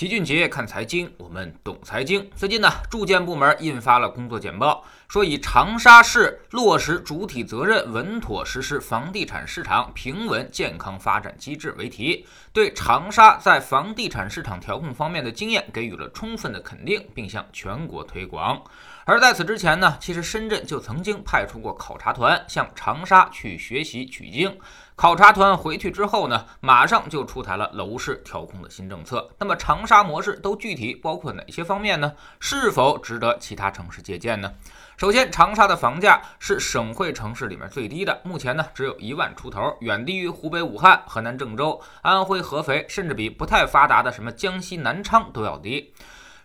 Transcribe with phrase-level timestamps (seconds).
[0.00, 2.26] 齐俊杰看财经，我们懂财经。
[2.34, 18.58] 最近呢，住建部门印发了工作简报，说以长沙市落实主体责任、稳妥实施房地产市场平稳健康发展机制为题，对长沙在房地产市场调控方面的经验给予了充分的肯定，并向全国推广。
[19.04, 24.56] 而在此之前呢，其实深圳就曾经派出过考察团向长沙去学习取经。
[24.94, 29.30] 考察团回去之后呢，马上就出台了楼市调控的新政策。
[29.38, 32.12] 那么长沙模式都具体包括哪些方面呢？
[32.38, 34.52] 是否值得其他城市借鉴呢？
[34.98, 45.94] 首先，长沙的房价是省会城市里面最低的，目前呢只有一万出头，远低于湖北武汉、河南郑州、安徽合肥，甚至比不太发达的什么江西南昌都要低。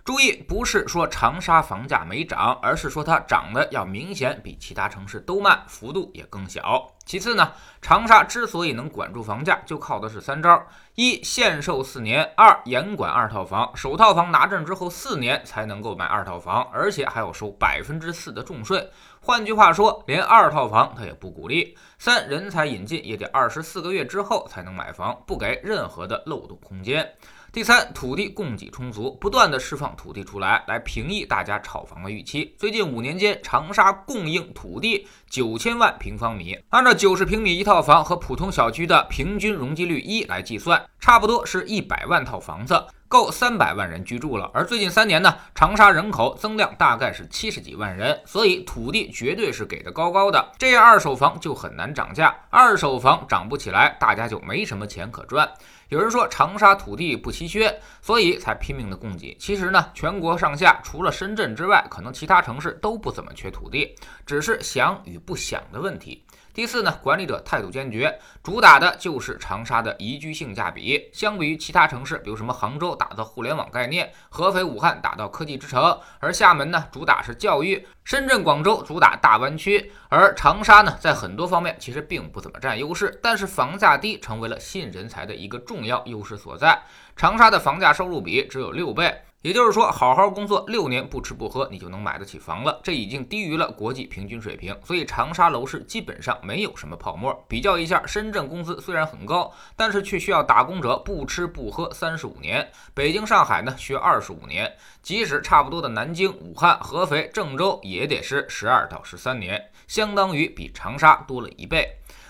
[0.06, 6.88] 注意，不是说长沙房价没涨，而是说它涨得要明显比其他城市都慢，幅度也更小。
[7.08, 7.52] 其次呢，
[7.82, 10.64] 长沙之所以能管住房价，就靠的是三招：
[10.94, 18.88] 一、限售四年；二、严管二套房，首套房拿证之后四年才能够买二套房，而且还要收百分之四的重税。
[19.20, 21.76] 换句话说，连二套房他也不鼓励。
[21.98, 27.12] 三、人才引进也得二十四个月之后才能买房，不给任何的漏洞空间。
[27.56, 32.54] 第三，土地供给充足，不断的释放土地出来，来平抑大家炒房的预期。
[32.60, 44.52] 最近五年间，长沙供应土地九千万平方米，按照九十平米一套房和普通小区的平均容积率一来计算，差不多是一百万套房子，够三百万人居住了。
[44.54, 55.50] 而最近三年呢，长沙人口增量大概是七十几万人，所以土地绝对是给的高高的，这样二手房就很难涨价，二手房涨不起来，大家就没什么钱可赚。
[55.90, 59.36] 有人说长沙土地不稀缺，所以才拼命的供给。
[59.40, 66.24] 其实呢，全国上下除了深圳之外，可能其他城市都不怎么缺土地，只是想与不想的问题。
[66.56, 71.10] 第四呢，管理者态度坚决，主打的就是长沙的宜居性价比。
[71.12, 86.82] 相比于其他城市，比如什么杭州打造互联网概念，合肥、武汉打造科技之城，而厦门呢主打是教育，深圳、广州主打大湾区，而长沙呢在很多方面其实并不怎么占优势，但是房价低成为了吸引人才的一个重要优势所在。
[87.18, 89.14] 长沙的房价收入比只有六倍。
[89.46, 92.80] 也就是说，好好工作六年不吃不喝，你就能买得起房了。
[92.82, 97.46] 这已经低于了国际平均水平，所以长沙楼市基本上没有什么泡沫。
[97.48, 102.60] 比较一下，深圳工资虽然很高，但是却需要打工者不吃不喝三十五年；
[102.96, 111.88] 北京、上海呢需要二十五年，即使差不多的南京、武汉、合肥、郑州也得是十二到十三年，相当于比长沙多了一倍。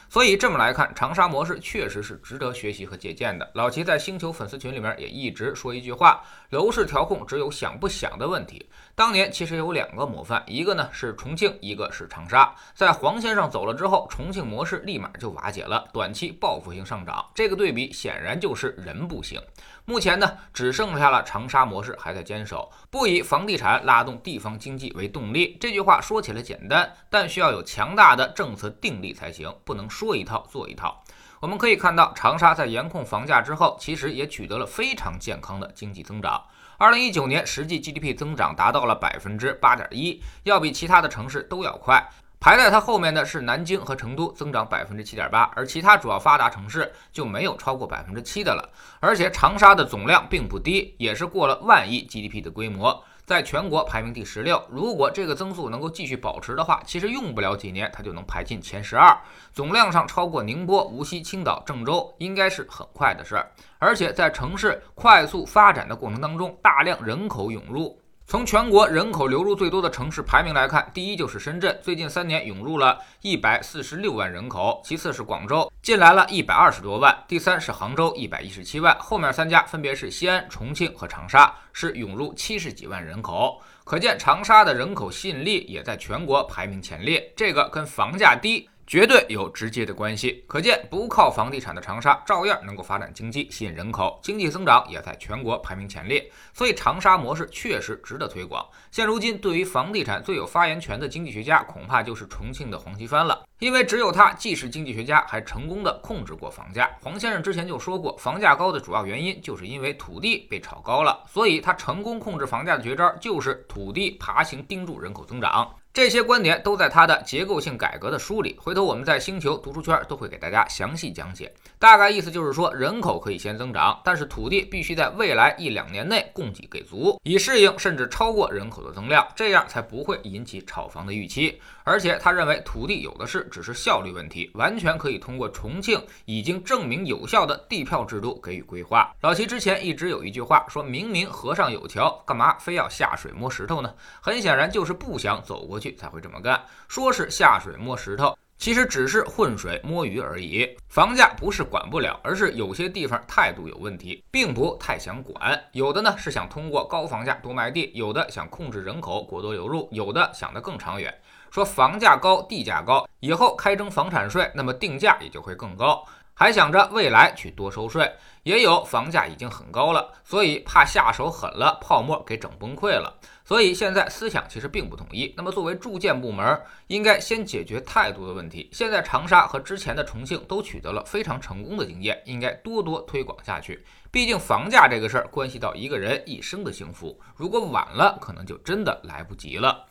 [0.09, 3.49] 所以这么来看，长沙模式确实是值得学习和借鉴的。
[3.53, 8.69] 老齐在星球粉丝群里面也一直说一句话：楼市调控只有想不想的问题。
[8.93, 12.55] 当年其实有两个模范，一个呢是重庆，一个是长沙。
[12.73, 17.25] 在黄先生走了之后，重庆模式立马就瓦解了，短期报复性上涨。
[17.33, 19.41] 这个对比显然就是人不行。
[19.83, 25.57] 目前呢，只剩下了长沙模式还在坚守，不以房地产拉动地方经济为动力。
[25.59, 31.01] 这句话说起来简单，但需要有强大的政策定力才行，不能说一套做一套。
[31.39, 36.43] 我们可以看到，长沙在严控房价之后，其实也取得了非常健康的经济增长。
[36.77, 42.05] 二零一九年实际 GDP 增长达到了百分之八点一，要比其他的城市都要快。
[42.37, 48.69] 排在它后面的是南京和成都，增长百分之七点八，而其他主要发达城市就没有超过百分之七的了。
[48.99, 53.03] 而且长沙的总量并不低，也是过了万亿 GDP 的规模。
[53.25, 59.17] 在全国排名第十六，如果这个增速能够继续保持的话，其实用不了几年，它就能排进前十二。
[59.51, 63.51] 总量上超过宁波、无锡、青岛、郑州，应该是很快的事儿。
[63.79, 67.99] 而且在城市快速发展的过程当中，大量人口涌入。
[68.27, 78.97] 从全国人口流入最多的城市排名来看，第一就是深圳，最近三年涌入了一百四十六万人口；其次是广州，进来了一百二十多万；第三是杭州，一百一十七万。
[78.99, 83.61] 后面三家分别是西安、重庆和长沙，是涌入七十几万人口。
[83.83, 87.31] 可见长沙的人口吸引力也在全国排名前列。
[87.35, 88.67] 这个跟房价低。
[88.87, 96.29] 绝对有直接的关系，可见不靠房地产的长沙照样能够发展经济、吸引人口，经济增长也在全国排名前列。
[96.53, 98.63] 所以长沙模式确实值得推广。
[98.91, 106.89] 现如今，对于房地产最有发言权的经济学家，恐怕就是重庆的黄奇帆了，因为只有他既是经济学家，还成功的控制过房价。
[107.01, 115.73] 黄先生之前就说过，房价高的主要原因就是因为土地被炒高了，所以他成功控制房价的绝招就是土地爬行盯住人口增长。
[115.95, 121.49] 这些观点都在他的结构性改革的书里，回头我们在星球读书圈都会给大家详细讲解。
[121.79, 131.61] 大概意思就是说，人口可以先增长，但是土地必须在未来一两年内供给给足，以适应甚至超过人口的增量，这样才不会引起炒房的预期。
[131.85, 139.15] 而且他认为土地有的是，只是效率问题，完全可以通过重庆已经证明有效的地票制度给予规划。
[139.21, 143.93] 老齐之前一直有一句话，说明明河上有桥，干嘛非要下水摸石头呢？
[144.19, 145.84] 很显然就是不想走过去。
[145.93, 150.77] 才会这么干，说是下水摸石头，其实只是浑水摸鱼而已。
[150.87, 155.61] 房价不是管不了，而是有些地方态度有问题，并不太想管。
[155.73, 161.13] 有的呢是想通过高房价多卖地，有的想控制人口过多流入，有的想得更长远，
[161.51, 166.05] 说房价高地价高，以后开征房产税，那么定价也就会更高。
[166.35, 168.11] 还想着未来去多收税，
[168.43, 173.17] 也有房价已经很高了，所以怕下手狠了，泡沫给整崩溃了。
[173.45, 175.33] 所以现在思想其实并不统一。
[175.37, 178.69] 那么作为住建部门，应该先解决态度的问题。
[178.73, 183.85] 现在长沙和之前的重庆都取得了非常成功的经验，应该多多推广下去。
[184.11, 189.85] 毕竟房价这个事儿关系到一个人一生的幸福，如果晚了，可能就真的来不及了。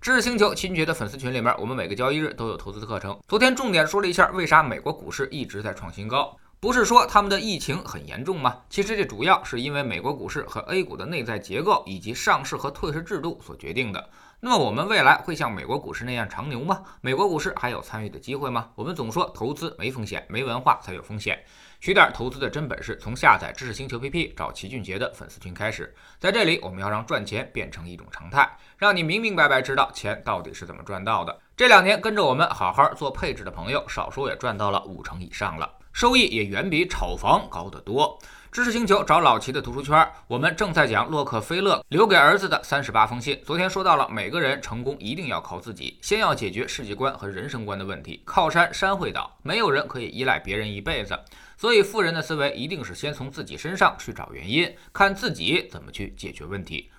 [0.00, 3.18] 知识星球秦爵的粉丝群里面，我们每个交易日都有投资的课程。
[3.26, 6.36] 昨天重点说了一下，为啥美国股市一直在创新高？
[6.60, 8.56] 不是说他们的疫情很严重吗？
[8.70, 14.08] 其实这主要是因为美国股市和 A 股的内在结构以及上市和退市制度所决定的。
[14.38, 16.82] 那么我们未来会像美国股市那样长牛吗？
[17.00, 18.70] 美国股市还有参与的机会吗？
[18.74, 21.42] 我们总说投资没风险，没文化才有风险。
[21.80, 25.94] 学点投资的真本事，从下载知识星球 APP 找齐俊杰的粉丝群开始。
[26.18, 28.46] 在这里，我们要让赚钱变成一种常态，
[28.76, 31.38] 让你明明白白知道钱到底是怎么赚到的。
[31.56, 38.18] 这两年跟着我们好好做配置的朋友，少说也赚到了五成以上了，收益也远比炒房高得多。
[38.52, 43.40] 知识星球找老齐的读书圈，我们正在讲洛克菲勒留给儿子的三十八封信。
[43.46, 48.20] 昨天说到了，每个人成功一定要靠自己，先要解决世界观和人生观的问题。
[48.26, 51.18] 靠山山会倒，没有人可以依赖别人一辈子。
[51.56, 56.90] 所以，富人的思维一定是先从自己身上去找原因，看自己怎么去解决问题，